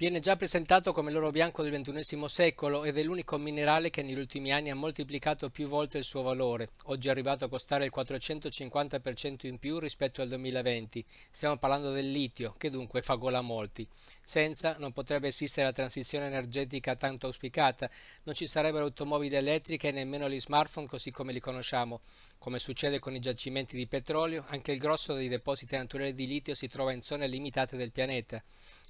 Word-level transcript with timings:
Viene 0.00 0.20
già 0.20 0.34
presentato 0.34 0.94
come 0.94 1.10
l'oro 1.10 1.30
bianco 1.30 1.62
del 1.62 1.78
XXI 1.78 2.24
secolo 2.26 2.84
ed 2.84 2.96
è 2.96 3.02
l'unico 3.02 3.36
minerale 3.36 3.90
che 3.90 4.02
negli 4.02 4.18
ultimi 4.18 4.50
anni 4.50 4.70
ha 4.70 4.74
moltiplicato 4.74 5.50
più 5.50 5.68
volte 5.68 5.98
il 5.98 6.04
suo 6.04 6.22
valore. 6.22 6.70
Oggi 6.84 7.08
è 7.08 7.10
arrivato 7.10 7.44
a 7.44 7.50
costare 7.50 7.84
il 7.84 7.92
450% 7.94 9.46
in 9.46 9.58
più 9.58 9.78
rispetto 9.78 10.22
al 10.22 10.28
2020. 10.28 11.04
Stiamo 11.30 11.58
parlando 11.58 11.92
del 11.92 12.10
litio, 12.10 12.54
che 12.56 12.70
dunque 12.70 13.02
fa 13.02 13.16
gola 13.16 13.40
a 13.40 13.42
molti. 13.42 13.86
Senza 14.30 14.76
non 14.78 14.92
potrebbe 14.92 15.26
esistere 15.26 15.66
la 15.66 15.72
transizione 15.72 16.26
energetica 16.26 16.94
tanto 16.94 17.26
auspicata, 17.26 17.90
non 18.22 18.36
ci 18.36 18.46
sarebbero 18.46 18.84
automobili 18.84 19.34
elettriche 19.34 19.88
e 19.88 19.90
nemmeno 19.90 20.28
gli 20.28 20.38
smartphone 20.38 20.86
così 20.86 21.10
come 21.10 21.32
li 21.32 21.40
conosciamo. 21.40 22.02
Come 22.38 22.60
succede 22.60 23.00
con 23.00 23.12
i 23.12 23.18
giacimenti 23.18 23.74
di 23.74 23.88
petrolio, 23.88 24.44
anche 24.46 24.70
il 24.70 24.78
grosso 24.78 25.14
dei 25.14 25.26
depositi 25.26 25.74
naturali 25.74 26.14
di 26.14 26.28
litio 26.28 26.54
si 26.54 26.68
trova 26.68 26.92
in 26.92 27.02
zone 27.02 27.26
limitate 27.26 27.76
del 27.76 27.90
pianeta. 27.90 28.40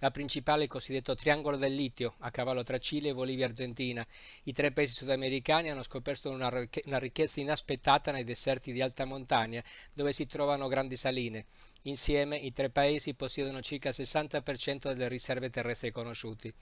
La 0.01 0.11
principale 0.11 0.61
è 0.61 0.65
il 0.65 0.69
cosiddetto 0.69 1.15
triangolo 1.15 1.57
del 1.57 1.75
litio, 1.75 2.17
a 2.19 2.31
cavallo 2.31 2.63
tra 2.63 2.77
Cile, 2.77 3.15
Bolivia 3.15 3.47
e 3.47 3.49
Argentina. 3.49 4.07
I 4.43 4.53
tre 4.53 4.73
paesi 4.73 4.93
sudamericani 4.93 5.71
hanno 5.71 5.83
scoperto 5.83 6.29
una, 6.29 6.51
ricchezza 6.51 7.41
inaspettata 7.41 8.13
nei 8.13 8.25
deserti 8.25 8.73
di 8.73 8.83
alta 8.83 9.07
montagna, 9.07 9.65
dove 9.95 10.13
si 10.13 10.27
trovano 10.27 10.69
grandi 10.69 10.97
saline. 10.97 11.47
Insieme 11.83 12.37
i 12.37 12.53
tre 12.53 12.69
paesi 12.71 13.15
possiedono 13.15 13.61
circa 13.61 13.89
il 13.89 13.95
60% 13.99 14.93
delle 14.93 15.09
riserve 15.09 15.49
terrestri 15.49 15.91
conosciuti. 15.91 16.53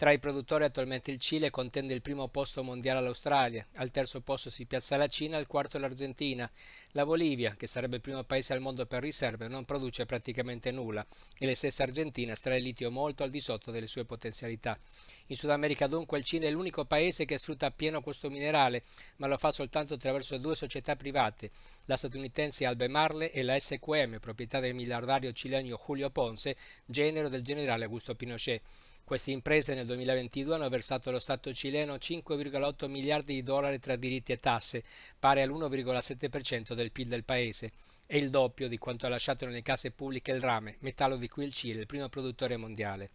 Tra 0.00 0.12
i 0.12 0.18
produttori 0.18 0.64
attualmente 0.64 1.10
il 1.10 1.18
Cile 1.18 1.50
contende 1.50 1.92
il 1.92 2.00
primo 2.00 2.28
posto 2.28 2.62
mondiale 2.62 3.00
all'Australia, 3.00 3.66
al 3.74 3.90
terzo 3.90 4.22
posto 4.22 4.48
si 4.48 4.64
piazza 4.64 4.96
la 4.96 5.08
Cina, 5.08 5.36
al 5.36 5.46
quarto 5.46 5.76
l'Argentina. 5.76 6.50
La 6.92 7.04
Bolivia, 7.04 7.54
che 7.54 7.66
sarebbe 7.66 7.96
il 7.96 8.00
primo 8.00 8.24
paese 8.24 8.54
al 8.54 8.62
mondo 8.62 8.86
per 8.86 9.02
riserve, 9.02 9.46
non 9.46 9.66
produce 9.66 10.06
praticamente 10.06 10.70
nulla 10.70 11.06
e 11.38 11.44
la 11.44 11.54
stessa 11.54 11.82
Argentina 11.82 12.32
estrae 12.32 12.60
litio 12.60 12.90
molto 12.90 13.24
al 13.24 13.28
di 13.28 13.42
sotto 13.42 13.70
delle 13.70 13.86
sue 13.86 14.06
potenzialità. 14.06 14.78
In 15.26 15.36
Sud 15.36 15.50
America 15.50 15.86
dunque 15.86 16.16
il 16.16 16.24
Cile 16.24 16.48
è 16.48 16.50
l'unico 16.50 16.86
paese 16.86 17.26
che 17.26 17.36
sfrutta 17.36 17.66
appieno 17.66 18.00
questo 18.00 18.30
minerale, 18.30 18.84
ma 19.16 19.26
lo 19.26 19.36
fa 19.36 19.50
soltanto 19.50 19.92
attraverso 19.92 20.38
due 20.38 20.54
società 20.54 20.96
private, 20.96 21.50
la 21.84 21.98
statunitense 21.98 22.64
Albemarle 22.64 23.32
e 23.32 23.42
la 23.42 23.58
SQM, 23.58 24.18
proprietà 24.18 24.60
del 24.60 24.72
miliardario 24.74 25.30
cileno 25.32 25.76
Julio 25.76 26.08
Ponce, 26.08 26.56
genero 26.86 27.28
del 27.28 27.42
generale 27.42 27.84
Augusto 27.84 28.14
Pinochet. 28.14 28.62
Queste 29.10 29.32
imprese 29.32 29.74
nel 29.74 29.86
2022 29.86 30.54
hanno 30.54 30.68
versato 30.68 31.08
allo 31.08 31.18
Stato 31.18 31.52
cileno 31.52 31.96
5,8 31.96 32.88
miliardi 32.88 33.34
di 33.34 33.42
dollari 33.42 33.80
tra 33.80 33.96
diritti 33.96 34.30
e 34.30 34.36
tasse, 34.36 34.84
pari 35.18 35.40
all'1,7% 35.40 36.74
del 36.74 36.92
PIL 36.92 37.08
del 37.08 37.24
paese. 37.24 37.72
È 38.06 38.16
il 38.16 38.30
doppio 38.30 38.68
di 38.68 38.78
quanto 38.78 39.06
ha 39.06 39.08
lasciato 39.08 39.46
nelle 39.46 39.62
casse 39.62 39.90
pubbliche 39.90 40.30
il 40.30 40.40
rame, 40.40 40.76
metallo 40.78 41.16
di 41.16 41.26
cui 41.26 41.42
il 41.42 41.52
Cile 41.52 41.78
è 41.78 41.80
il 41.80 41.86
primo 41.88 42.08
produttore 42.08 42.56
mondiale. 42.56 43.10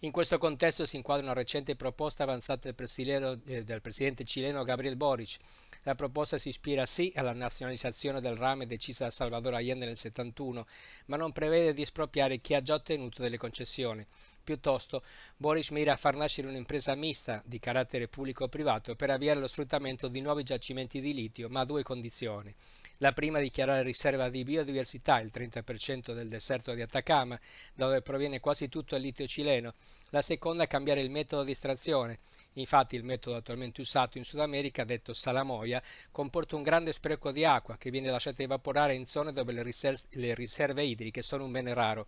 In 0.00 0.10
questo 0.10 0.38
contesto 0.38 0.84
si 0.86 0.96
inquadra 0.96 1.24
una 1.24 1.34
recente 1.34 1.76
proposta 1.76 2.24
avanzata 2.24 2.68
eh, 2.68 3.62
del 3.62 3.80
presidente 3.80 4.24
cileno 4.24 4.64
Gabriel 4.64 4.96
Boric. 4.96 5.36
La 5.82 5.94
proposta 5.94 6.36
si 6.36 6.48
ispira 6.48 6.84
sì 6.84 7.12
alla 7.14 7.32
nazionalizzazione 7.32 8.20
del 8.20 8.36
rame 8.36 8.66
decisa 8.66 9.04
da 9.04 9.10
Salvador 9.12 9.54
Allende 9.54 9.86
nel 9.86 9.96
71, 9.96 10.66
ma 11.06 11.16
non 11.16 11.30
prevede 11.30 11.74
di 11.74 11.82
espropriare 11.82 12.38
chi 12.38 12.54
ha 12.54 12.62
già 12.62 12.74
ottenuto 12.74 13.22
delle 13.22 13.38
concessioni. 13.38 14.04
Piuttosto, 14.48 15.02
Boris 15.36 15.68
mira 15.68 15.92
a 15.92 15.96
far 15.96 16.16
nascere 16.16 16.48
un'impresa 16.48 16.94
mista 16.94 17.42
di 17.44 17.58
carattere 17.58 18.08
pubblico-privato 18.08 18.94
per 18.94 19.10
avviare 19.10 19.40
lo 19.40 19.46
sfruttamento 19.46 20.08
di 20.08 20.22
nuovi 20.22 20.42
giacimenti 20.42 21.02
di 21.02 21.12
litio, 21.12 21.50
ma 21.50 21.60
a 21.60 21.64
due 21.66 21.82
condizioni. 21.82 22.54
La 22.96 23.12
prima 23.12 23.40
dichiarare 23.40 23.82
riserva 23.82 24.30
di 24.30 24.44
biodiversità, 24.44 25.20
il 25.20 25.30
30% 25.30 26.14
del 26.14 26.28
deserto 26.28 26.72
di 26.72 26.80
Atacama, 26.80 27.38
dove 27.74 28.00
proviene 28.00 28.40
quasi 28.40 28.70
tutto 28.70 28.96
il 28.96 29.02
litio 29.02 29.26
cileno. 29.26 29.74
La 30.12 30.22
seconda 30.22 30.66
cambiare 30.66 31.02
il 31.02 31.10
metodo 31.10 31.44
di 31.44 31.50
estrazione. 31.50 32.20
Infatti 32.54 32.96
il 32.96 33.04
metodo 33.04 33.36
attualmente 33.36 33.82
usato 33.82 34.16
in 34.16 34.24
Sud 34.24 34.40
America, 34.40 34.84
detto 34.84 35.12
salamoia, 35.12 35.82
comporta 36.10 36.56
un 36.56 36.62
grande 36.62 36.94
spreco 36.94 37.32
di 37.32 37.44
acqua 37.44 37.76
che 37.76 37.90
viene 37.90 38.10
lasciata 38.10 38.42
evaporare 38.42 38.94
in 38.94 39.04
zone 39.04 39.30
dove 39.30 39.52
le, 39.52 39.62
riser- 39.62 40.06
le 40.12 40.34
riserve 40.34 40.84
idriche 40.84 41.20
sono 41.20 41.44
un 41.44 41.52
bene 41.52 41.74
raro. 41.74 42.06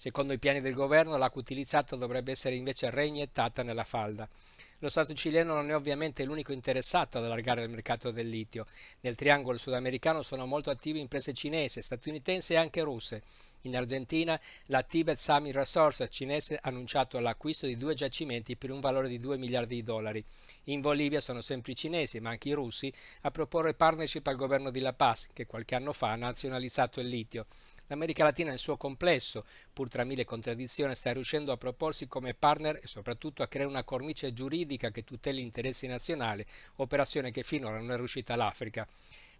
Secondo 0.00 0.32
i 0.32 0.38
piani 0.38 0.62
del 0.62 0.72
governo, 0.72 1.18
l'acqua 1.18 1.42
utilizzata 1.42 1.94
dovrebbe 1.94 2.30
essere 2.30 2.54
invece 2.54 2.88
reiniettata 2.88 3.62
nella 3.62 3.84
falda. 3.84 4.26
Lo 4.78 4.88
Stato 4.88 5.12
cileno 5.12 5.52
non 5.52 5.68
è 5.68 5.74
ovviamente 5.74 6.24
l'unico 6.24 6.52
interessato 6.52 7.18
ad 7.18 7.26
allargare 7.26 7.64
il 7.64 7.68
mercato 7.68 8.10
del 8.10 8.26
litio. 8.26 8.64
Nel 9.00 9.14
triangolo 9.14 9.58
sudamericano 9.58 10.22
sono 10.22 10.46
molto 10.46 10.70
attive 10.70 11.00
imprese 11.00 11.34
cinesi, 11.34 11.82
statunitensi 11.82 12.54
e 12.54 12.56
anche 12.56 12.80
russe. 12.80 13.22
In 13.64 13.76
Argentina 13.76 14.40
la 14.68 14.82
Tibet 14.82 15.18
Summit 15.18 15.54
Resources 15.54 16.08
cinese 16.10 16.54
ha 16.56 16.60
annunciato 16.62 17.18
l'acquisto 17.18 17.66
di 17.66 17.76
due 17.76 17.92
giacimenti 17.92 18.56
per 18.56 18.70
un 18.70 18.80
valore 18.80 19.06
di 19.06 19.18
2 19.18 19.36
miliardi 19.36 19.74
di 19.74 19.82
dollari. 19.82 20.24
In 20.64 20.80
Bolivia 20.80 21.20
sono 21.20 21.42
sempre 21.42 21.72
i 21.72 21.76
cinesi, 21.76 22.20
ma 22.20 22.30
anche 22.30 22.48
i 22.48 22.54
russi, 22.54 22.90
a 23.20 23.30
proporre 23.30 23.74
partnership 23.74 24.26
al 24.28 24.36
governo 24.36 24.70
di 24.70 24.80
La 24.80 24.94
Paz, 24.94 25.28
che 25.34 25.44
qualche 25.44 25.74
anno 25.74 25.92
fa 25.92 26.12
ha 26.12 26.16
nazionalizzato 26.16 27.00
il 27.00 27.08
litio. 27.08 27.44
L'America 27.90 28.22
Latina 28.22 28.50
nel 28.50 28.60
suo 28.60 28.76
complesso, 28.76 29.44
pur 29.72 29.88
tra 29.88 30.04
mille 30.04 30.24
contraddizioni, 30.24 30.94
sta 30.94 31.12
riuscendo 31.12 31.50
a 31.50 31.56
proporsi 31.56 32.06
come 32.06 32.34
partner 32.34 32.78
e 32.80 32.86
soprattutto 32.86 33.42
a 33.42 33.48
creare 33.48 33.68
una 33.68 33.82
cornice 33.82 34.32
giuridica 34.32 34.92
che 34.92 35.02
tuteli 35.02 35.38
gli 35.38 35.44
interessi 35.44 35.88
nazionali, 35.88 36.46
operazione 36.76 37.32
che 37.32 37.42
finora 37.42 37.78
non 37.78 37.90
è 37.90 37.96
riuscita 37.96 38.36
l'Africa. 38.36 38.86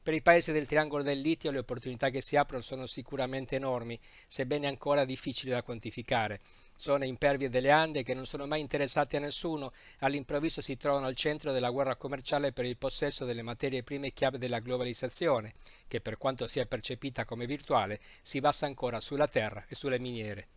Per 0.03 0.15
i 0.15 0.23
paesi 0.23 0.51
del 0.51 0.67
triangolo 0.67 1.03
del 1.03 1.21
litio 1.21 1.51
le 1.51 1.59
opportunità 1.59 2.09
che 2.09 2.23
si 2.23 2.35
aprono 2.35 2.63
sono 2.63 2.87
sicuramente 2.87 3.57
enormi, 3.57 4.01
sebbene 4.27 4.67
ancora 4.67 5.05
difficili 5.05 5.51
da 5.51 5.63
quantificare. 5.63 6.41
Zone 6.75 7.07
impervie 7.07 7.51
delle 7.51 7.71
Ande 7.71 8.03
che 8.03 8.15
non 8.15 8.25
sono 8.25 8.47
mai 8.47 8.61
interessate 8.61 9.19
a 9.19 9.21
nessuno, 9.21 9.75
all'improvviso 9.99 10.63
si 10.63 10.79
trovano 10.79 11.05
al 11.05 11.17
centro 11.17 11.53
della 11.53 11.69
guerra 11.69 11.97
commerciale 11.97 12.53
per 12.53 12.65
il 12.65 12.79
possesso 12.79 13.27
delle 13.27 13.43
materie 13.43 13.83
prime 13.83 14.13
chiave 14.13 14.39
della 14.39 14.61
globalizzazione, 14.61 15.53
che 15.87 16.01
per 16.01 16.17
quanto 16.17 16.47
sia 16.47 16.65
percepita 16.65 17.27
come 17.27 17.45
virtuale, 17.45 18.01
si 18.23 18.41
basa 18.41 18.65
ancora 18.65 19.01
sulla 19.01 19.29
terra 19.29 19.67
e 19.69 19.75
sulle 19.75 19.99
miniere. 19.99 20.49